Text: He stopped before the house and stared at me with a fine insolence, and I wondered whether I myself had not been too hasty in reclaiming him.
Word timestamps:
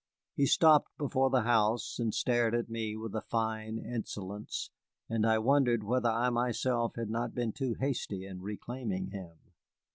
He 0.33 0.47
stopped 0.47 0.97
before 0.97 1.29
the 1.29 1.43
house 1.43 1.99
and 1.99 2.11
stared 2.11 2.55
at 2.55 2.71
me 2.71 2.95
with 2.97 3.13
a 3.13 3.21
fine 3.21 3.77
insolence, 3.77 4.71
and 5.07 5.27
I 5.27 5.37
wondered 5.37 5.83
whether 5.83 6.09
I 6.09 6.31
myself 6.31 6.95
had 6.95 7.11
not 7.11 7.35
been 7.35 7.51
too 7.53 7.75
hasty 7.75 8.25
in 8.25 8.41
reclaiming 8.41 9.11
him. 9.11 9.37